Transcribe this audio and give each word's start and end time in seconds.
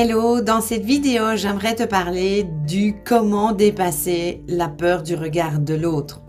Hello, 0.00 0.40
dans 0.40 0.60
cette 0.60 0.84
vidéo, 0.84 1.34
j'aimerais 1.34 1.74
te 1.74 1.82
parler 1.82 2.44
du 2.44 2.94
comment 3.04 3.50
dépasser 3.50 4.44
la 4.46 4.68
peur 4.68 5.02
du 5.02 5.16
regard 5.16 5.58
de 5.58 5.74
l'autre. 5.74 6.20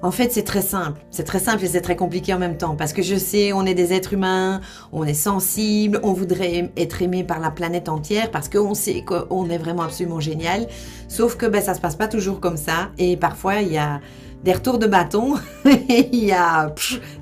En 0.00 0.10
fait, 0.10 0.32
c'est 0.32 0.44
très 0.44 0.62
simple. 0.62 1.04
C'est 1.10 1.24
très 1.24 1.38
simple 1.38 1.62
et 1.62 1.66
c'est 1.66 1.82
très 1.82 1.94
compliqué 1.94 2.32
en 2.32 2.38
même 2.38 2.56
temps 2.56 2.74
parce 2.74 2.94
que 2.94 3.02
je 3.02 3.16
sais, 3.16 3.52
on 3.52 3.66
est 3.66 3.74
des 3.74 3.92
êtres 3.92 4.14
humains, 4.14 4.62
on 4.92 5.04
est 5.04 5.12
sensible, 5.12 6.00
on 6.04 6.14
voudrait 6.14 6.72
être 6.78 7.02
aimé 7.02 7.22
par 7.22 7.38
la 7.38 7.50
planète 7.50 7.90
entière 7.90 8.30
parce 8.30 8.48
qu'on 8.48 8.72
sait 8.72 9.02
qu'on 9.02 9.50
est 9.50 9.58
vraiment 9.58 9.82
absolument 9.82 10.20
génial. 10.20 10.66
Sauf 11.06 11.36
que 11.36 11.44
ben, 11.44 11.62
ça 11.62 11.74
se 11.74 11.80
passe 11.82 11.96
pas 11.96 12.08
toujours 12.08 12.40
comme 12.40 12.56
ça 12.56 12.92
et 12.96 13.18
parfois 13.18 13.56
il 13.56 13.72
y 13.72 13.76
a 13.76 14.00
des 14.44 14.52
retours 14.52 14.78
de 14.78 14.86
bâton, 14.86 15.34
il 15.64 16.24
y 16.24 16.32
a 16.32 16.72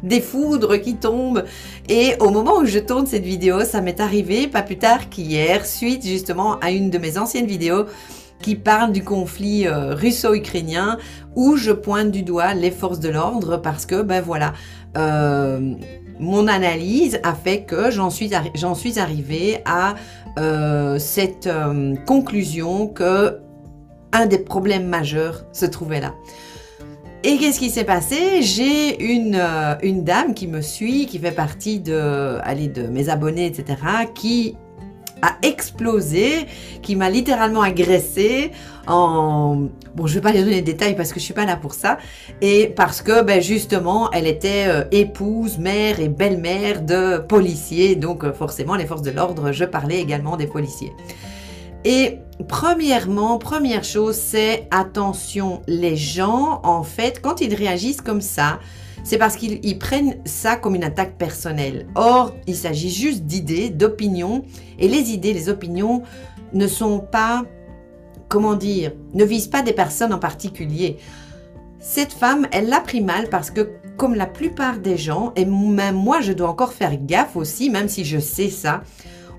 des 0.03 0.21
foudres 0.21 0.81
qui 0.81 0.97
tombent. 0.97 1.45
Et 1.89 2.15
au 2.21 2.31
moment 2.31 2.59
où 2.59 2.67
je 2.67 2.79
tourne 2.79 3.07
cette 3.07 3.25
vidéo, 3.25 3.65
ça 3.65 3.81
m'est 3.81 4.01
arrivé 4.01 4.47
pas 4.47 4.63
plus 4.63 4.79
tard 4.79 5.09
qu'hier, 5.09 5.65
suite 5.65 6.05
justement 6.07 6.59
à 6.61 6.71
une 6.71 6.91
de 6.91 6.99
mes 6.99 7.19
anciennes 7.19 7.47
vidéos 7.47 7.87
qui 8.45 8.57
parle 8.57 8.93
du 8.93 9.03
conflit 9.03 9.67
euh, 9.67 9.95
russo-ukrainien 9.95 10.99
où 11.35 11.57
je 11.57 11.73
pointe 11.73 12.11
du 12.11 12.23
doigt 12.23 12.53
les 12.53 12.71
forces 12.71 13.01
de 13.01 13.09
l'ordre 13.09 13.57
parce 13.57 13.87
que, 13.87 14.03
ben 14.03 14.21
voilà, 14.21 14.53
euh, 14.99 15.73
mon 16.21 16.47
analyse 16.47 17.19
a 17.23 17.33
fait 17.35 17.63
que 17.63 17.91
j'en 17.91 18.11
suis, 18.11 18.31
j'en 18.55 18.75
arrivée 18.99 19.63
à 19.65 19.95
euh, 20.39 20.99
cette 20.99 21.49
conclusion 22.07 22.87
que 22.87 23.39
un 24.13 24.27
des 24.27 24.39
problèmes 24.39 24.87
majeurs 24.87 25.47
se 25.53 25.65
trouvait 25.65 26.01
là. 26.01 26.13
Et 27.27 27.39
qu'est-ce 27.39 27.59
qui 27.59 27.71
s'est 27.71 27.85
passé? 27.85 28.43
J'ai 28.43 29.03
une, 29.03 29.35
euh, 29.35 29.77
une 29.83 30.05
dame 30.05 30.35
qui 30.35 30.47
me 30.47 30.61
suit, 30.61 31.07
qui 31.07 31.19
fait 31.19 31.33
partie 31.33 31.81
de, 31.81 32.39
allez, 32.43 32.69
de 32.69 32.87
mes 32.87 33.09
abonnés, 33.09 33.47
etc., 33.47 33.79
qui 34.15 34.57
a 35.23 35.39
explosé, 35.41 36.47
qui 36.83 36.97
m'a 36.97 37.09
littéralement 37.09 37.63
agressé. 37.63 38.51
Bon, 38.87 39.71
je 39.97 40.03
ne 40.03 40.09
vais 40.09 40.21
pas 40.21 40.33
les 40.33 40.41
donner 40.41 40.57
les 40.57 40.61
détails 40.61 40.97
parce 40.97 41.15
que 41.15 41.19
je 41.19 41.25
suis 41.25 41.33
pas 41.33 41.47
là 41.47 41.57
pour 41.57 41.73
ça. 41.73 41.97
Et 42.43 42.67
parce 42.67 43.01
que, 43.01 43.23
ben, 43.23 43.41
justement, 43.41 44.11
elle 44.11 44.27
était 44.27 44.67
euh, 44.67 44.85
épouse, 44.93 45.57
mère 45.57 46.01
et 46.01 46.11
belle-mère 46.11 46.83
de 46.83 47.17
policiers. 47.17 47.97
Donc, 47.97 48.23
euh, 48.23 48.35
forcément, 48.35 48.75
les 48.75 48.85
forces 48.85 49.01
de 49.01 49.13
l'ordre, 49.13 49.51
je 49.51 49.65
parlais 49.65 49.99
également 49.99 50.37
des 50.37 50.47
policiers. 50.47 50.93
Et 51.87 52.19
premièrement, 52.49 53.39
première 53.39 53.85
chose, 53.85 54.17
c'est 54.17 54.67
attention, 54.71 55.63
les 55.67 55.97
gens, 55.97 56.61
en 56.65 56.83
fait, 56.83 57.21
quand 57.21 57.41
ils 57.41 57.55
réagissent 57.55 58.01
comme 58.01 58.21
ça, 58.21 58.59
c'est 59.05 59.19
parce 59.19 59.37
qu'ils 59.37 59.79
prennent 59.79 60.17
ça 60.25 60.57
comme 60.57 60.75
une 60.75 60.85
attaque 60.85 61.19
personnelle. 61.19 61.87
Or, 61.95 62.35
il 62.47 62.57
s'agit 62.57 62.91
juste 62.91 63.25
d'idées, 63.25 63.69
d'opinions, 63.69 64.45
et 64.79 64.89
les 64.89 65.11
idées, 65.11 65.35
les 65.35 65.49
opinions 65.49 66.03
ne 66.55 66.67
sont 66.67 67.01
pas, 67.01 67.45
comment 68.29 68.55
dire, 68.55 68.93
ne 69.13 69.25
visent 69.25 69.49
pas 69.49 69.63
des 69.63 69.75
personnes 69.75 70.13
en 70.13 70.19
particulier. 70.19 70.97
Cette 71.79 72.13
femme, 72.13 72.49
elle 72.51 72.69
l'a 72.69 72.81
pris 72.81 73.03
mal 73.03 73.29
parce 73.29 73.51
que, 73.51 73.69
comme 73.99 74.15
la 74.15 74.27
plupart 74.27 74.79
des 74.79 74.97
gens, 74.97 75.33
et 75.37 75.45
même 75.45 75.97
moi, 75.97 76.23
je 76.23 76.33
dois 76.33 76.49
encore 76.49 76.73
faire 76.73 76.97
gaffe 76.97 77.37
aussi, 77.37 77.69
même 77.69 77.89
si 77.89 78.05
je 78.05 78.19
sais 78.19 78.49
ça, 78.49 78.83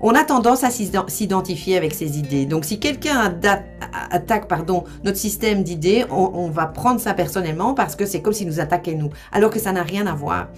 on 0.00 0.14
a 0.14 0.24
tendance 0.24 0.64
à 0.64 0.70
s'identifier 0.70 1.76
avec 1.76 1.94
ces 1.94 2.18
idées. 2.18 2.46
Donc 2.46 2.64
si 2.64 2.78
quelqu'un 2.78 3.34
attaque 4.10 4.50
notre 5.04 5.16
système 5.16 5.62
d'idées, 5.62 6.04
on, 6.10 6.48
va 6.50 6.66
prendre 6.66 7.00
ça 7.00 7.14
personnellement 7.14 7.74
parce 7.74 7.96
que 7.96 8.06
c'est 8.06 8.20
comme 8.20 8.32
s'il 8.32 8.46
nous 8.46 8.60
attaquait 8.60 8.94
nous, 8.94 9.10
alors 9.32 9.50
que 9.50 9.58
ça 9.58 9.72
n'a 9.72 9.82
rien 9.82 10.06
à 10.06 10.14
voir. 10.14 10.48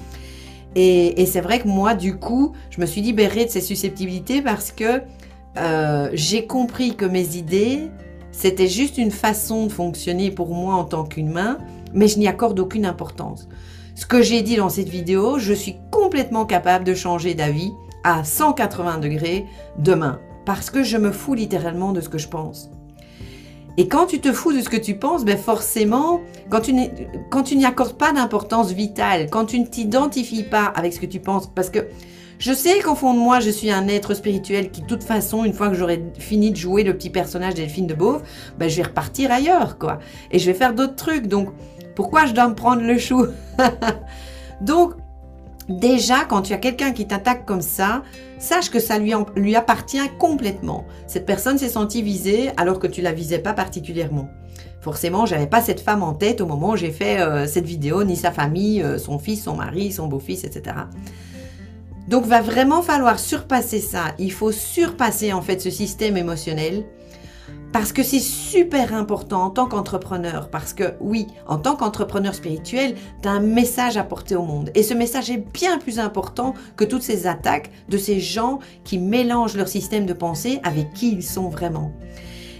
Et, 0.75 1.27
c'est 1.27 1.41
vrai 1.41 1.61
que 1.61 1.69
moi, 1.69 1.95
du 1.95 2.17
coup, 2.17 2.53
je 2.71 2.81
me 2.81 2.87
suis 2.87 3.01
libérée 3.01 3.45
de 3.45 3.51
ces 3.51 3.61
susceptibilités 3.61 4.43
parce 4.43 4.71
que 4.71 5.03
euh, 5.57 6.11
j'ai 6.13 6.47
compris 6.47 6.95
que 6.95 7.05
mes 7.05 7.37
idées, 7.37 7.91
c'était 8.31 8.69
juste 8.69 8.99
une 8.99 9.11
façon 9.11 9.67
de 9.67 9.73
fonctionner 9.73 10.31
pour 10.31 10.55
moi 10.55 10.75
en 10.75 10.85
tant 10.85 11.05
qu'humain, 11.05 11.59
mais 11.93 12.07
je 12.07 12.19
n'y 12.19 12.29
accorde 12.29 12.61
aucune 12.61 12.87
importance. 12.87 13.49
Ce 13.95 14.07
que 14.07 14.23
j'ai 14.23 14.43
dit 14.43 14.57
dans 14.57 14.69
cette 14.69 14.89
vidéo, 14.89 15.39
je 15.39 15.53
suis 15.53 15.77
complètement 15.91 16.47
capable 16.47 16.85
de 16.85 16.95
changer 16.95 17.35
d'avis 17.35 17.73
à 18.09 18.25
180 18.25 18.99
degrés 18.99 19.45
demain, 19.77 20.19
parce 20.47 20.71
que 20.71 20.83
je 20.83 20.97
me 20.97 21.13
fous 21.13 21.35
littéralement 21.35 21.93
de 21.93 22.01
ce 22.01 22.09
que 22.09 22.17
je 22.17 22.27
pense. 22.27 22.71
Et 23.77 23.87
quand 23.87 24.07
tu 24.07 24.19
te 24.19 24.33
fous 24.33 24.55
de 24.55 24.63
ce 24.63 24.71
que 24.71 24.79
tu 24.79 24.95
penses, 24.95 25.27
ben 25.27 25.37
forcément, 25.37 26.23
quand 26.49 26.63
tu, 26.63 26.73
n'y 26.73 27.67
accordes 27.67 27.99
pas 27.99 28.13
d'importance 28.13 28.73
vitale, 28.73 29.29
quand 29.31 29.45
tu 29.45 29.61
ne 29.61 29.67
t'identifies 29.67 30.43
pas 30.43 30.65
avec 30.65 30.95
ce 30.95 31.01
que 31.01 31.07
tu 31.07 31.21
penses, 31.21 31.49
parce 31.55 31.69
que 31.69 31.87
je 32.39 32.55
sais 32.55 32.81
qu'au 32.81 32.95
fond 32.95 33.13
de 33.13 33.19
moi, 33.19 33.41
je 33.41 33.51
suis 33.51 33.71
un 33.71 33.89
être 33.89 34.15
spirituel 34.15 34.71
qui, 34.71 34.81
de 34.81 34.87
toute 34.87 35.05
façon, 35.05 35.45
une 35.45 35.53
fois 35.53 35.69
que 35.69 35.75
j'aurai 35.75 36.03
fini 36.19 36.51
de 36.51 36.57
jouer 36.57 36.85
le 36.85 36.97
petit 36.97 37.11
personnage 37.11 37.55
Delphine 37.55 37.87
de 37.87 37.95
Beauve, 37.95 38.23
ben, 38.59 38.71
je 38.71 38.77
vais 38.77 38.85
repartir 38.85 39.31
ailleurs, 39.31 39.77
quoi. 39.77 39.99
Et 40.31 40.39
je 40.39 40.51
vais 40.51 40.57
faire 40.57 40.73
d'autres 40.73 40.97
trucs. 40.97 41.27
Donc, 41.27 41.51
pourquoi 41.95 42.25
je 42.25 42.33
dois 42.33 42.49
me 42.49 42.55
prendre 42.55 42.81
le 42.81 42.97
chou? 42.97 43.27
Donc, 44.63 44.95
Déjà, 45.69 46.25
quand 46.25 46.43
tu 46.43 46.55
as 46.55 46.59
quelqu'un 46.59 46.93
qui 46.93 47.07
t'attaque 47.07 47.45
comme 47.45 47.61
ça, 47.61 48.03
sache 48.39 48.71
que 48.71 48.81
ça 48.81 48.99
lui, 48.99 49.13
lui 49.37 49.55
appartient 49.55 50.09
complètement. 50.19 50.87
Cette 51.07 51.27
personne 51.27 51.59
s'est 51.59 51.69
sentie 51.69 52.03
visée 52.03 52.51
alors 52.57 52.79
que 52.79 52.87
tu 52.87 53.03
la 53.03 53.13
visais 53.13 53.39
pas 53.39 53.53
particulièrement. 53.53 54.31
Forcément, 54.81 55.27
j'avais 55.27 55.47
pas 55.47 55.61
cette 55.61 55.81
femme 55.81 56.03
en 56.03 56.15
tête 56.15 56.41
au 56.41 56.47
moment 56.47 56.71
où 56.71 56.77
j'ai 56.77 56.91
fait 56.91 57.21
euh, 57.21 57.47
cette 57.47 57.67
vidéo, 57.67 58.05
ni 58.05 58.17
sa 58.17 58.33
famille, 58.33 58.83
euh, 58.83 58.97
son 58.97 59.19
fils, 59.19 59.43
son 59.43 59.57
mari, 59.57 59.93
son 59.93 60.07
beau-fils, 60.07 60.45
etc. 60.45 60.77
Donc, 62.07 62.25
va 62.25 62.41
vraiment 62.41 62.81
falloir 62.81 63.19
surpasser 63.19 63.81
ça. 63.81 64.15
Il 64.19 64.33
faut 64.33 64.53
surpasser 64.53 65.35
en 65.35 65.43
fait 65.43 65.61
ce 65.61 65.69
système 65.69 66.17
émotionnel 66.17 66.85
parce 67.73 67.93
que 67.93 68.03
c'est 68.03 68.19
super 68.19 68.95
important 68.95 69.43
en 69.43 69.51
tant 69.51 69.67
qu'entrepreneur, 69.67 70.49
parce 70.49 70.73
que 70.73 70.95
oui, 71.01 71.27
en 71.47 71.59
tant 71.59 71.77
qu'entrepreneur 71.77 72.35
spirituel, 72.35 72.95
tu 73.23 73.29
as 73.29 73.33
un 73.33 73.41
message 73.41 73.97
à 73.97 74.05
porter 74.05 74.37
au 74.37 74.43
monde. 74.43 74.71
Et 74.75 74.83
ce 74.83 74.95
message 74.95 75.31
est 75.31 75.45
bien 75.53 75.79
plus 75.79 75.99
important 75.99 76.55
que 76.77 76.85
toutes 76.85 77.03
ces 77.03 77.27
attaques 77.27 77.71
de 77.89 77.99
ces 77.99 78.21
gens 78.21 78.59
qui 78.85 78.99
mélangent 78.99 79.57
leur 79.57 79.69
système 79.69 80.07
de 80.07 80.15
pensée 80.15 80.61
avec 80.65 80.93
qui 80.95 81.13
ils 81.13 81.23
sont 81.23 81.51
vraiment. 81.51 81.93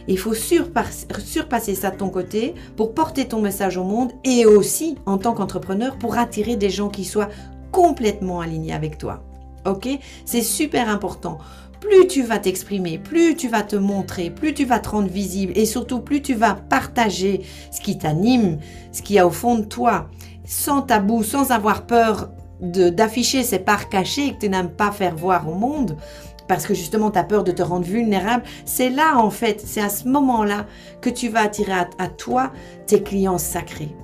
Il 0.09 0.19
faut 0.19 0.35
surpasser 0.35 1.75
ça 1.75 1.91
de 1.91 1.97
ton 1.97 2.09
côté 2.09 2.55
pour 2.77 2.95
porter 2.95 3.29
ton 3.29 3.41
message 3.41 3.77
au 3.77 3.85
monde 3.85 4.13
et 4.25 4.47
aussi 4.47 4.97
en 5.07 5.19
tant 5.19 5.35
qu'entrepreneur 5.35 5.97
pour 5.97 6.17
attirer 6.17 6.57
des 6.57 6.71
gens 6.71 6.89
qui 6.89 7.05
soient 7.05 7.29
complètement 7.73 8.41
alignés 8.41 8.73
avec 8.73 8.97
toi. 8.99 9.23
Ok? 9.67 9.89
C'est 10.25 10.43
super 10.43 10.89
important 10.89 11.39
plus 11.81 12.07
tu 12.07 12.23
vas 12.23 12.39
t'exprimer, 12.39 12.99
plus 12.99 13.37
tu 13.37 13.49
vas 13.49 13.63
te 13.63 13.77
montrer, 13.77 14.31
plus 14.31 14.55
tu 14.55 14.65
vas 14.65 14.79
te 14.79 14.89
rendre 14.89 15.09
visible 15.09 15.53
et 15.57 15.67
surtout 15.67 16.01
plus 16.01 16.23
tu 16.23 16.35
vas 16.35 16.55
partager 16.55 17.43
ce 17.71 17.81
qui 17.81 17.99
t'anime, 17.99 18.59
ce 18.93 19.03
qu'il 19.03 19.17
y 19.17 19.19
a 19.19 19.27
au 19.27 19.31
fond 19.31 19.57
de 19.57 19.65
toi, 19.65 20.09
sans 20.45 20.83
tabou, 20.83 21.23
sans 21.23 21.51
avoir 21.51 21.87
peur 21.87 22.31
d'afficher 22.61 23.45
ces 23.45 23.61
parts 23.61 23.89
cachées 23.89 24.35
que 24.35 24.41
tu 24.41 24.49
n'aimes 24.49 24.71
pas 24.71 24.91
faire 24.91 25.15
voir 25.15 25.49
au 25.49 25.55
monde, 25.55 25.97
parce 26.49 26.67
que 26.67 26.75
justement 26.75 27.11
tu 27.11 27.19
as 27.19 27.25
peur 27.25 27.45
de 27.45 27.53
te 27.53 27.63
rendre 27.63 27.87
vulnérable, 27.87 28.43
c'est 28.65 28.91
là 28.91 29.17
en 29.17 29.31
fait, 29.31 29.63
c'est 29.65 29.81
à 29.81 29.89
ce 29.89 30.09
moment-là 30.09 30.67
que 31.01 31.11
tu 31.11 31.29
vas 31.29 31.43
attirer 31.43 31.73
à 31.73 32.09
toi 32.09 32.53
tes 32.87 33.03
clients 33.03 33.39
sacrés 33.39 33.95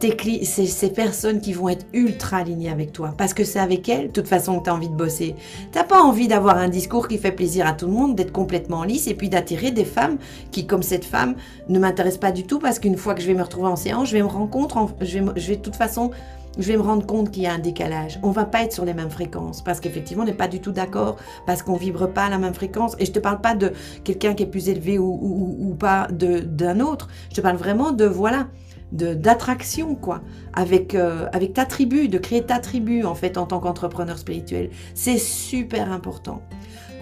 ces 0.00 0.90
personnes 0.90 1.40
qui 1.40 1.52
vont 1.52 1.68
être 1.68 1.86
ultra 1.92 2.38
alignées 2.38 2.70
avec 2.70 2.92
toi. 2.92 3.14
Parce 3.16 3.32
que 3.32 3.44
c'est 3.44 3.58
avec 3.58 3.88
elles, 3.88 4.08
de 4.08 4.12
toute 4.12 4.28
façon, 4.28 4.58
que 4.58 4.64
tu 4.64 4.70
as 4.70 4.74
envie 4.74 4.88
de 4.88 4.94
bosser. 4.94 5.34
Tu 5.72 5.78
n'as 5.78 5.84
pas 5.84 6.02
envie 6.02 6.28
d'avoir 6.28 6.58
un 6.58 6.68
discours 6.68 7.08
qui 7.08 7.18
fait 7.18 7.32
plaisir 7.32 7.66
à 7.66 7.72
tout 7.72 7.86
le 7.86 7.92
monde, 7.92 8.14
d'être 8.14 8.32
complètement 8.32 8.84
lisse 8.84 9.06
et 9.06 9.14
puis 9.14 9.28
d'attirer 9.28 9.70
des 9.70 9.84
femmes 9.84 10.18
qui, 10.50 10.66
comme 10.66 10.82
cette 10.82 11.04
femme, 11.04 11.36
ne 11.68 11.78
m'intéressent 11.78 12.20
pas 12.20 12.32
du 12.32 12.44
tout 12.44 12.58
parce 12.58 12.78
qu'une 12.78 12.96
fois 12.96 13.14
que 13.14 13.22
je 13.22 13.26
vais 13.26 13.34
me 13.34 13.42
retrouver 13.42 13.68
en 13.68 13.76
séance, 13.76 14.08
je 14.08 14.14
vais 14.14 14.22
me 14.22 14.28
rendre 14.28 14.50
compte, 14.50 14.74
je 15.00 15.18
vais, 15.18 15.24
je 15.36 15.48
vais 15.48 15.56
toute 15.56 15.76
façon, 15.76 16.10
je 16.58 16.68
vais 16.68 16.76
me 16.76 16.82
rendre 16.82 17.04
compte 17.06 17.30
qu'il 17.30 17.42
y 17.42 17.46
a 17.46 17.52
un 17.52 17.58
décalage. 17.58 18.18
On 18.22 18.30
va 18.30 18.44
pas 18.44 18.62
être 18.62 18.72
sur 18.72 18.84
les 18.84 18.94
mêmes 18.94 19.10
fréquences 19.10 19.62
parce 19.62 19.80
qu'effectivement, 19.80 20.22
on 20.22 20.26
n'est 20.26 20.32
pas 20.32 20.48
du 20.48 20.60
tout 20.60 20.72
d'accord 20.72 21.16
parce 21.46 21.62
qu'on 21.62 21.76
vibre 21.76 22.08
pas 22.08 22.24
à 22.24 22.30
la 22.30 22.38
même 22.38 22.54
fréquence. 22.54 22.94
Et 22.98 23.06
je 23.06 23.12
te 23.12 23.18
parle 23.18 23.40
pas 23.40 23.54
de 23.54 23.72
quelqu'un 24.04 24.34
qui 24.34 24.44
est 24.44 24.46
plus 24.46 24.68
élevé 24.68 24.98
ou, 24.98 25.04
ou, 25.06 25.56
ou 25.70 25.74
pas 25.74 26.06
d'un 26.10 26.80
autre. 26.80 27.08
Je 27.30 27.36
te 27.36 27.40
parle 27.40 27.56
vraiment 27.56 27.90
de, 27.92 28.04
voilà, 28.04 28.46
d'attraction, 28.94 29.94
quoi, 29.94 30.22
avec, 30.52 30.94
euh, 30.94 31.26
avec 31.32 31.52
ta 31.52 31.64
tribu, 31.64 32.08
de 32.08 32.18
créer 32.18 32.42
ta 32.42 32.58
tribu, 32.58 33.04
en 33.04 33.14
fait, 33.14 33.36
en 33.36 33.46
tant 33.46 33.60
qu'entrepreneur 33.60 34.18
spirituel. 34.18 34.70
C'est 34.94 35.18
super 35.18 35.90
important. 35.90 36.42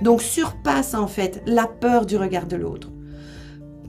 Donc, 0.00 0.22
surpasse, 0.22 0.94
en 0.94 1.06
fait, 1.06 1.42
la 1.46 1.66
peur 1.66 2.06
du 2.06 2.16
regard 2.16 2.46
de 2.46 2.56
l'autre 2.56 2.88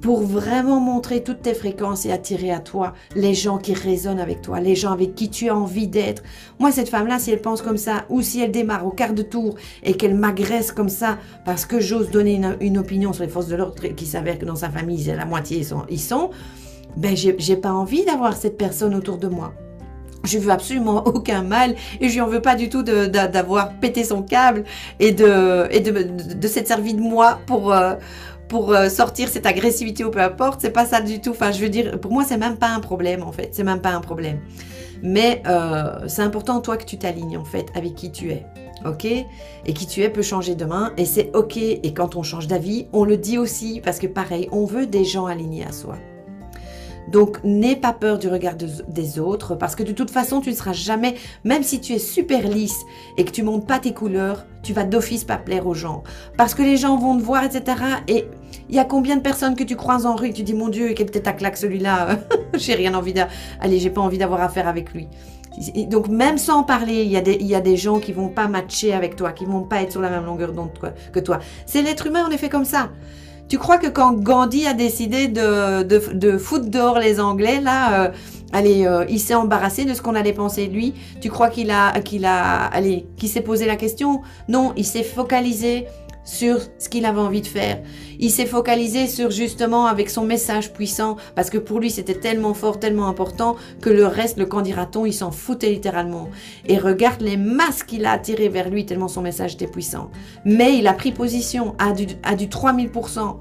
pour 0.04 0.22
vraiment 0.22 0.82
montrer 0.82 1.24
toutes 1.24 1.44
tes 1.44 1.54
fréquences 1.54 2.06
et 2.06 2.12
attirer 2.12 2.52
à 2.52 2.60
toi 2.60 2.92
les 3.16 3.34
gens 3.34 3.58
qui 3.58 3.74
résonnent 3.74 4.20
avec 4.20 4.42
toi, 4.42 4.60
les 4.60 4.76
gens 4.76 4.92
avec 4.92 5.16
qui 5.16 5.30
tu 5.30 5.48
as 5.48 5.56
envie 5.56 5.88
d'être. 5.88 6.24
Moi, 6.60 6.74
cette 6.74 6.90
femme-là, 6.90 7.20
si 7.20 7.32
elle 7.32 7.42
pense 7.42 7.62
comme 7.62 7.78
ça, 7.78 8.04
ou 8.10 8.22
si 8.22 8.42
elle 8.42 8.52
démarre 8.52 8.86
au 8.86 8.90
quart 8.90 9.14
de 9.14 9.22
tour 9.22 9.56
et 9.82 9.94
qu'elle 9.94 10.14
m'agresse 10.14 10.74
comme 10.74 10.90
ça 10.90 11.20
parce 11.46 11.66
que 11.66 11.80
j'ose 11.80 12.12
donner 12.12 12.42
une, 12.60 12.78
opinion 12.78 13.14
sur 13.14 13.24
les 13.24 13.30
forces 13.30 13.48
de 13.48 13.56
l'ordre 13.56 13.82
qui 13.96 14.06
s'avère 14.06 14.38
que 14.38 14.44
dans 14.44 14.58
sa 14.58 14.70
famille, 14.70 15.02
la 15.06 15.26
moitié 15.26 15.60
ils 15.60 15.66
sont, 15.66 15.84
ils 15.90 16.02
sont 16.02 16.32
ben 16.98 17.16
j'ai 17.16 17.56
pas 17.56 17.72
envie 17.72 18.06
d'avoir 18.06 18.36
cette 18.36 18.58
personne 18.58 18.96
autour 18.96 19.18
de 19.18 19.28
moi. 19.28 19.54
je 20.24 20.38
veux 20.38 20.52
absolument 20.52 21.04
aucun 21.06 21.42
mal 21.42 21.76
et 22.00 22.10
je 22.10 22.14
lui 22.14 22.22
en 22.22 22.28
veux 22.28 22.42
pas 22.42 22.56
du 22.56 22.70
tout 22.70 22.84
d'avoir 22.84 23.74
pété 23.74 24.04
son 24.04 24.24
câble 24.24 24.64
et 25.00 25.12
de, 25.12 25.68
de, 26.36 26.48
s'être 26.48 26.68
servi 26.68 26.94
de 26.94 27.02
moi 27.02 27.40
pour, 27.46 27.74
euh, 27.74 27.96
pour 28.48 28.72
euh, 28.72 28.90
sortir 28.90 29.30
cette 29.30 29.46
agressivité 29.46 30.04
ou 30.06 30.12
peu 30.12 30.22
importe. 30.22 30.62
C'est 30.62 30.72
pas 30.72 30.86
ça 30.86 31.02
du 31.02 31.20
tout. 31.20 31.32
Enfin, 31.32 31.52
je 31.52 31.60
veux 31.60 31.70
dire, 31.70 32.00
pour 32.00 32.12
moi, 32.12 32.24
c'est 32.24 32.38
même 32.38 32.58
pas 32.58 32.70
un 32.70 32.80
problème 32.80 33.24
en 33.24 33.32
fait. 33.32 33.50
C'est 33.52 33.64
même 33.64 33.82
pas 33.82 33.92
un 33.92 34.02
problème. 34.02 34.40
Mais 35.02 35.44
euh, 35.48 36.08
c'est 36.08 36.22
important, 36.22 36.62
toi, 36.62 36.78
que 36.78 36.86
tu 36.86 36.98
t'alignes 36.98 37.38
en 37.38 37.44
fait 37.46 37.66
avec 37.76 37.96
qui 37.96 38.12
tu 38.12 38.32
es. 38.32 38.46
Ok? 38.86 39.06
Et 39.06 39.74
qui 39.74 39.88
tu 39.88 40.02
es 40.02 40.10
peut 40.10 40.22
changer 40.22 40.56
demain 40.56 40.94
et 40.98 41.06
c'est 41.06 41.32
ok. 41.34 41.58
Et 41.58 41.94
quand 41.94 42.16
on 42.16 42.24
change 42.24 42.48
d'avis, 42.48 42.88
on 42.94 43.04
le 43.06 43.18
dit 43.18 43.38
aussi 43.38 43.82
parce 43.84 44.00
que 44.00 44.08
pareil, 44.08 44.48
on 44.52 44.66
veut 44.66 44.86
des 44.86 45.04
gens 45.04 45.26
alignés 45.26 45.66
à 45.66 45.72
soi. 45.72 45.96
Donc, 47.12 47.44
n'aie 47.44 47.76
pas 47.76 47.94
peur 47.94 48.18
du 48.18 48.28
regard 48.28 48.56
des 48.56 49.20
autres 49.20 49.56
parce 49.56 49.76
que 49.76 49.84
de 49.84 49.92
toute 49.92 50.12
façon, 50.12 50.42
tu 50.42 50.50
ne 50.50 50.56
seras 50.56 50.74
jamais, 50.74 51.16
même 51.44 51.64
si 51.64 51.80
tu 51.82 51.94
es 51.94 52.00
super 52.00 52.48
lisse 52.48 52.80
et 53.18 53.26
que 53.26 53.32
tu 53.32 53.44
montes 53.44 53.68
pas 53.68 53.80
tes 53.80 53.94
couleurs, 53.94 54.46
tu 54.64 54.74
vas 54.74 54.84
d'office 54.84 55.24
pas 55.24 55.38
plaire 55.38 55.68
aux 55.68 55.74
gens. 55.74 56.04
Parce 56.38 56.56
que 56.56 56.62
les 56.62 56.78
gens 56.78 56.98
vont 56.98 57.18
te 57.18 57.24
voir, 57.24 57.44
etc. 57.44 57.78
Et 58.08 58.26
il 58.70 58.76
y 58.76 58.80
a 58.80 58.86
combien 58.86 59.18
de 59.18 59.22
personnes 59.22 59.56
que 59.56 59.64
tu 59.64 59.76
croises 59.76 60.06
en 60.06 60.16
rue 60.16 60.30
et 60.30 60.34
tu 60.34 60.44
dis, 60.44 60.54
mon 60.54 60.70
Dieu, 60.70 60.94
quelle 60.94 61.12
tête 61.12 61.28
à 61.28 61.34
claque 61.34 61.58
celui-là, 61.58 62.20
j'ai 62.56 62.74
rien 62.74 62.94
envie 62.94 63.14
allez, 63.60 63.80
j'ai 63.80 63.90
pas 63.90 64.02
envie 64.02 64.18
d'avoir 64.18 64.42
affaire 64.42 64.68
avec 64.68 64.94
lui. 64.94 65.08
Donc 65.88 66.08
même 66.08 66.38
sans 66.38 66.64
parler, 66.64 67.04
il 67.04 67.12
y, 67.12 67.18
a 67.18 67.22
des, 67.22 67.38
il 67.40 67.46
y 67.46 67.54
a 67.54 67.62
des 67.62 67.78
gens 67.78 68.00
qui 68.00 68.12
vont 68.12 68.30
pas 68.30 68.48
matcher 68.48 68.94
avec 68.94 69.16
toi, 69.16 69.32
qui 69.34 69.46
vont 69.46 69.62
pas 69.62 69.84
être 69.84 69.92
sur 69.92 70.02
la 70.02 70.10
même 70.10 70.26
longueur 70.26 70.52
d'onde 70.52 70.72
que 71.12 71.20
toi. 71.20 71.40
C'est 71.68 71.84
l'être 71.84 72.08
humain, 72.08 72.28
est 72.32 72.38
fait 72.38 72.50
comme 72.50 72.66
ça. 72.66 72.90
Tu 73.50 73.58
crois 73.58 73.78
que 73.78 73.88
quand 73.88 74.14
Gandhi 74.14 74.66
a 74.66 74.74
décidé 74.74 75.28
de, 75.28 75.84
de, 75.84 76.38
foutre 76.38 76.70
dehors 76.70 77.00
les 77.00 77.20
Anglais, 77.20 77.62
là, 77.62 78.06
euh, 78.06 78.12
euh, 78.56 79.06
il 79.10 79.20
s'est 79.20 79.36
embarrassé 79.36 79.86
de 79.86 79.94
ce 79.94 80.02
qu'on 80.02 80.16
allait 80.16 80.34
penser 80.34 80.68
de 80.68 80.74
lui? 80.74 80.94
Tu 81.22 81.30
crois 81.30 81.50
qu'il 81.50 81.70
a, 81.72 82.00
qu'il 82.02 82.26
a, 82.26 82.72
qu'il 83.18 83.30
s'est 83.30 83.42
posé 83.42 83.66
la 83.66 83.76
question? 83.76 84.22
Non, 84.48 84.74
il 84.76 84.86
s'est 84.86 85.04
focalisé 85.04 85.86
sur 86.24 86.60
ce 86.78 86.90
qu'il 86.90 87.06
avait 87.06 87.20
envie 87.20 87.42
de 87.42 87.48
faire. 87.48 87.82
Il 88.20 88.32
s'est 88.32 88.46
focalisé 88.46 89.08
sur 89.08 89.32
justement 89.32 89.86
avec 89.88 90.10
son 90.10 90.24
message 90.24 90.72
puissant 90.72 91.18
parce 91.36 91.50
que 91.50 91.58
pour 91.58 91.80
lui 91.80 91.90
c'était 91.90 92.16
tellement 92.16 92.54
fort, 92.54 92.80
tellement 92.80 93.08
important 93.08 93.56
que 93.82 93.90
le 93.90 94.06
reste, 94.06 94.38
le 94.38 94.46
candidaton, 94.46 95.06
il 95.06 95.14
s'en 95.14 95.32
foutait 95.32 95.70
littéralement. 95.70 96.30
Et 96.66 96.78
regarde 96.78 97.22
les 97.22 97.38
masses 97.38 97.84
qu'il 97.84 98.06
a 98.06 98.12
attirées 98.12 98.50
vers 98.50 98.70
lui 98.70 98.86
tellement 98.86 99.08
son 99.08 99.22
message 99.22 99.54
était 99.56 99.68
puissant. 99.68 100.10
Mais 100.46 100.78
il 100.78 100.88
a 100.88 100.94
pris 100.94 101.12
position 101.12 101.76
à 101.80 101.92
du, 101.92 102.08
à 102.24 102.36
du 102.36 102.48
3000%. 102.48 103.38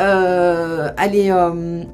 Euh, 0.00 0.90
allez, 0.96 1.30
euh, 1.30 1.84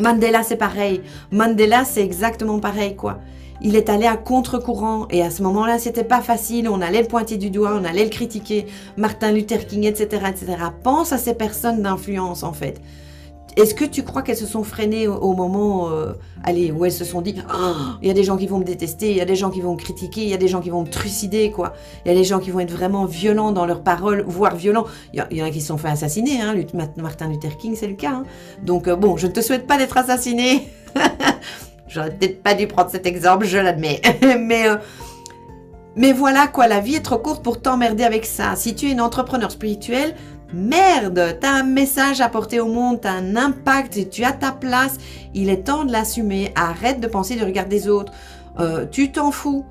Mandela 0.00 0.42
c'est 0.42 0.56
pareil. 0.56 1.02
Mandela 1.32 1.84
c'est 1.84 2.02
exactement 2.02 2.58
pareil 2.60 2.96
quoi 2.96 3.18
il 3.62 3.76
est 3.76 3.88
allé 3.88 4.06
à 4.06 4.16
contre-courant 4.16 5.06
et 5.10 5.22
à 5.22 5.30
ce 5.30 5.42
moment-là, 5.42 5.78
c'était 5.78 6.04
pas 6.04 6.20
facile. 6.20 6.68
On 6.68 6.80
allait 6.80 7.02
le 7.02 7.08
pointer 7.08 7.36
du 7.36 7.50
doigt, 7.50 7.78
on 7.80 7.84
allait 7.84 8.04
le 8.04 8.10
critiquer. 8.10 8.66
Martin 8.96 9.32
Luther 9.32 9.66
King, 9.66 9.84
etc., 9.84 10.22
etc. 10.28 10.56
Pense 10.82 11.12
à 11.12 11.18
ces 11.18 11.34
personnes 11.34 11.82
d'influence 11.82 12.42
en 12.42 12.52
fait. 12.52 12.80
Est-ce 13.56 13.74
que 13.74 13.84
tu 13.84 14.04
crois 14.04 14.22
qu'elles 14.22 14.36
se 14.36 14.46
sont 14.46 14.62
freinées 14.62 15.08
au, 15.08 15.34
moment, 15.34 15.90
euh, 15.90 16.12
allez, 16.44 16.70
où 16.70 16.84
elles 16.84 16.92
se 16.92 17.04
sont 17.04 17.20
dit, 17.20 17.34
oh, 17.52 17.72
il 18.00 18.06
y 18.06 18.10
a 18.10 18.14
des 18.14 18.22
gens 18.22 18.36
qui 18.36 18.46
vont 18.46 18.58
me 18.58 18.64
détester, 18.64 19.10
il 19.10 19.16
y 19.16 19.20
a 19.20 19.24
des 19.24 19.34
gens 19.34 19.50
qui 19.50 19.60
vont 19.60 19.72
me 19.72 19.76
critiquer, 19.76 20.22
il 20.22 20.28
y 20.28 20.34
a 20.34 20.36
des 20.36 20.46
gens 20.46 20.60
qui 20.60 20.70
vont 20.70 20.82
me 20.82 20.88
trucider, 20.88 21.50
quoi. 21.50 21.72
Il 22.04 22.08
y 22.08 22.12
a 22.12 22.14
des 22.14 22.24
gens 22.24 22.38
qui 22.38 22.50
vont 22.52 22.60
être 22.60 22.70
vraiment 22.70 23.06
violents 23.06 23.50
dans 23.50 23.66
leurs 23.66 23.82
paroles, 23.82 24.24
voire 24.26 24.54
violents. 24.54 24.86
Il 25.12 25.24
y, 25.32 25.42
en 25.42 25.46
a 25.46 25.50
qui 25.50 25.60
se 25.60 25.66
sont 25.66 25.78
fait 25.78 25.88
assassiner, 25.88 26.40
hein. 26.40 26.54
Martin 26.96 27.28
Luther 27.28 27.56
King, 27.56 27.74
c'est 27.74 27.88
le 27.88 27.94
cas. 27.94 28.12
Hein. 28.12 28.24
Donc 28.62 28.86
euh, 28.86 28.94
bon, 28.94 29.16
je 29.16 29.26
ne 29.26 29.32
te 29.32 29.40
souhaite 29.40 29.66
pas 29.66 29.78
d'être 29.78 29.96
assassiné. 29.96 30.68
J'aurais 31.90 32.10
peut-être 32.10 32.42
pas 32.42 32.54
dû 32.54 32.68
prendre 32.68 32.88
cet 32.88 33.04
exemple, 33.04 33.46
je 33.46 33.58
l'admets. 33.58 34.00
mais, 34.38 34.68
euh, 34.68 34.76
mais 35.96 36.12
voilà 36.12 36.46
quoi, 36.46 36.68
la 36.68 36.78
vie 36.78 36.94
est 36.94 37.02
trop 37.02 37.18
courte 37.18 37.42
pour 37.42 37.60
t'emmerder 37.60 38.04
avec 38.04 38.24
ça. 38.24 38.54
Si 38.54 38.76
tu 38.76 38.86
es 38.86 38.92
une 38.92 39.00
entrepreneur 39.00 39.50
spirituel, 39.50 40.14
merde, 40.54 41.36
tu 41.40 41.46
as 41.46 41.52
un 41.52 41.64
message 41.64 42.20
à 42.20 42.28
porter 42.28 42.60
au 42.60 42.68
monde, 42.68 43.00
tu 43.00 43.08
as 43.08 43.12
un 43.12 43.34
impact, 43.34 44.08
tu 44.08 44.22
as 44.22 44.32
ta 44.32 44.52
place. 44.52 44.98
Il 45.34 45.50
est 45.50 45.64
temps 45.64 45.84
de 45.84 45.90
l'assumer. 45.90 46.52
Arrête 46.54 47.00
de 47.00 47.08
penser 47.08 47.34
du 47.34 47.42
regard 47.42 47.66
des 47.66 47.88
autres. 47.88 48.12
Euh, 48.60 48.86
tu 48.86 49.10
t'en 49.10 49.32
fous. 49.32 49.66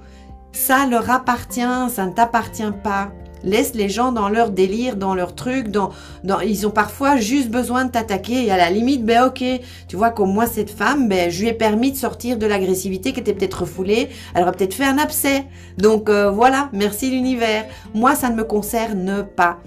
Ça 0.51 0.85
leur 0.87 1.09
appartient, 1.09 1.89
ça 1.89 2.05
ne 2.05 2.11
t'appartient 2.11 2.73
pas. 2.83 3.11
Laisse 3.43 3.73
les 3.73 3.89
gens 3.89 4.11
dans 4.11 4.29
leur 4.29 4.49
délire, 4.49 4.95
dans 4.95 5.15
leur 5.15 5.35
truc, 5.35 5.69
dans, 5.69 5.91
dans, 6.23 6.39
ils 6.39 6.67
ont 6.67 6.71
parfois 6.71 7.17
juste 7.17 7.49
besoin 7.49 7.85
de 7.85 7.91
t'attaquer 7.91 8.45
et 8.45 8.51
à 8.51 8.57
la 8.57 8.69
limite, 8.69 9.05
ben 9.05 9.25
ok, 9.25 9.43
tu 9.87 9.95
vois 9.95 10.09
comme 10.11 10.33
moi 10.33 10.45
cette 10.45 10.69
femme, 10.69 11.07
ben 11.07 11.29
je 11.29 11.41
lui 11.41 11.47
ai 11.47 11.53
permis 11.53 11.91
de 11.91 11.97
sortir 11.97 12.37
de 12.37 12.45
l'agressivité 12.45 13.13
qui 13.13 13.19
était 13.19 13.33
peut-être 13.33 13.61
refoulée, 13.61 14.09
elle 14.33 14.43
aurait 14.43 14.51
peut-être 14.51 14.73
fait 14.73 14.85
un 14.85 14.97
abcès. 14.97 15.45
Donc 15.77 16.09
euh, 16.09 16.29
voilà, 16.29 16.69
merci 16.73 17.09
l'univers. 17.09 17.65
Moi 17.93 18.15
ça 18.15 18.29
ne 18.29 18.35
me 18.35 18.43
concerne 18.43 19.25
pas. 19.35 19.59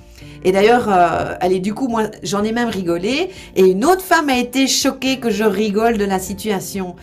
Et 0.45 0.53
d'ailleurs, 0.53 0.89
euh, 0.89 1.35
allez, 1.41 1.61
du 1.61 1.73
coup, 1.75 1.89
moi, 1.89 2.05
j'en 2.23 2.43
ai 2.43 2.53
même 2.53 2.69
rigolé. 2.69 3.31
Et 3.55 3.63
une 3.63 3.85
autre 3.85 4.03
femme 4.03 4.29
a 4.29 4.37
été 4.37 4.67
choquée 4.67 5.19
que 5.19 5.31
je 5.31 5.45
rigole 5.45 5.99
de 5.99 6.05
la 6.05 6.19
situation. 6.19 6.97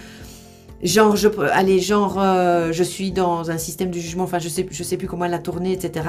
Genre, 0.81 1.15
je, 1.15 1.27
allez, 1.51 1.79
genre, 1.79 2.17
euh, 2.19 2.71
je 2.71 2.83
suis 2.83 3.11
dans 3.11 3.51
un 3.51 3.57
système 3.57 3.91
de 3.91 3.99
jugement, 3.99 4.23
enfin, 4.23 4.39
je 4.39 4.47
sais, 4.47 4.65
je 4.69 4.83
sais 4.83 4.97
plus 4.97 5.07
comment 5.07 5.27
la 5.27 5.39
tourner, 5.39 5.73
etc. 5.73 6.05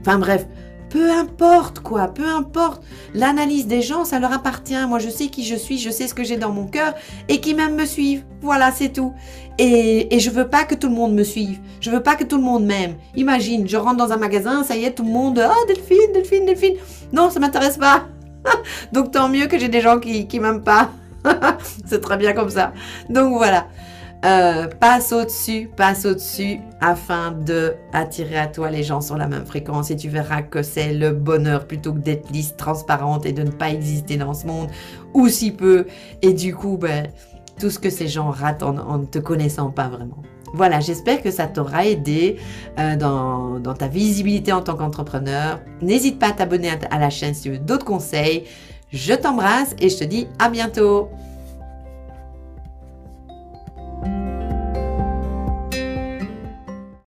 enfin, 0.00 0.18
bref, 0.18 0.46
peu 0.94 1.10
importe 1.10 1.80
quoi, 1.80 2.06
peu 2.06 2.24
importe. 2.24 2.84
L'analyse 3.14 3.66
des 3.66 3.82
gens, 3.82 4.04
ça 4.04 4.20
leur 4.20 4.32
appartient. 4.32 4.86
Moi, 4.86 5.00
je 5.00 5.08
sais 5.08 5.26
qui 5.26 5.44
je 5.44 5.56
suis, 5.56 5.76
je 5.76 5.90
sais 5.90 6.06
ce 6.06 6.14
que 6.14 6.22
j'ai 6.22 6.36
dans 6.36 6.52
mon 6.52 6.66
cœur 6.66 6.94
et 7.28 7.40
qui 7.40 7.54
même 7.54 7.74
me 7.74 7.84
suivent. 7.84 8.22
Voilà, 8.42 8.70
c'est 8.70 8.92
tout. 8.92 9.12
Et, 9.58 10.14
et 10.14 10.20
je 10.20 10.30
veux 10.30 10.46
pas 10.46 10.62
que 10.62 10.76
tout 10.76 10.88
le 10.88 10.94
monde 10.94 11.12
me 11.14 11.24
suive. 11.24 11.58
Je 11.80 11.90
veux 11.90 12.02
pas 12.02 12.14
que 12.14 12.22
tout 12.22 12.36
le 12.36 12.44
monde 12.44 12.64
m'aime. 12.64 12.94
Imagine, 13.16 13.66
je 13.68 13.76
rentre 13.76 13.96
dans 13.96 14.12
un 14.12 14.18
magasin, 14.18 14.62
ça 14.62 14.76
y 14.76 14.84
est, 14.84 14.92
tout 14.92 15.04
le 15.04 15.10
monde, 15.10 15.40
ah, 15.40 15.52
oh, 15.52 15.66
Delphine, 15.66 16.12
Delphine, 16.12 16.46
Delphine. 16.46 16.76
Non, 17.12 17.28
ça 17.28 17.40
m'intéresse 17.40 17.76
pas. 17.76 18.04
Donc, 18.92 19.10
tant 19.10 19.28
mieux 19.28 19.46
que 19.46 19.58
j'ai 19.58 19.68
des 19.68 19.80
gens 19.80 19.98
qui, 19.98 20.28
qui 20.28 20.38
m'aiment 20.38 20.62
pas. 20.62 20.90
c'est 21.86 22.00
très 22.00 22.16
bien 22.16 22.32
comme 22.32 22.50
ça. 22.50 22.72
Donc 23.08 23.36
voilà. 23.36 23.66
Euh, 24.24 24.68
passe 24.68 25.12
au-dessus, 25.12 25.68
passe 25.76 26.06
au-dessus 26.06 26.58
afin 26.80 27.32
de 27.32 27.74
attirer 27.92 28.38
à 28.38 28.46
toi 28.46 28.70
les 28.70 28.82
gens 28.82 29.02
sur 29.02 29.18
la 29.18 29.28
même 29.28 29.44
fréquence 29.44 29.90
et 29.90 29.96
tu 29.96 30.08
verras 30.08 30.40
que 30.40 30.62
c'est 30.62 30.94
le 30.94 31.10
bonheur 31.10 31.66
plutôt 31.66 31.92
que 31.92 31.98
d'être 31.98 32.30
lisse, 32.30 32.56
transparente 32.56 33.26
et 33.26 33.32
de 33.32 33.42
ne 33.42 33.50
pas 33.50 33.68
exister 33.68 34.16
dans 34.16 34.32
ce 34.32 34.46
monde 34.46 34.70
ou 35.12 35.28
si 35.28 35.50
peu. 35.50 35.86
Et 36.22 36.32
du 36.32 36.54
coup, 36.54 36.78
ben, 36.78 37.08
tout 37.58 37.68
ce 37.68 37.78
que 37.78 37.90
ces 37.90 38.08
gens 38.08 38.30
ratent 38.30 38.62
en, 38.62 38.98
ne 38.98 39.04
te 39.04 39.18
connaissant 39.18 39.70
pas 39.70 39.88
vraiment. 39.88 40.22
Voilà, 40.54 40.80
j'espère 40.80 41.20
que 41.20 41.30
ça 41.30 41.46
t'aura 41.46 41.84
aidé 41.84 42.36
euh, 42.78 42.96
dans, 42.96 43.58
dans, 43.58 43.74
ta 43.74 43.88
visibilité 43.88 44.52
en 44.52 44.62
tant 44.62 44.76
qu'entrepreneur. 44.76 45.60
N'hésite 45.82 46.18
pas 46.18 46.28
à 46.28 46.32
t'abonner 46.32 46.70
à 46.90 46.98
la 46.98 47.10
chaîne 47.10 47.34
si 47.34 47.42
tu 47.42 47.50
veux 47.50 47.58
d'autres 47.58 47.84
conseils. 47.84 48.44
Je 48.94 49.12
t'embrasse 49.12 49.74
et 49.80 49.90
je 49.90 49.98
te 49.98 50.04
dis 50.04 50.28
à 50.38 50.48
bientôt. 50.48 51.08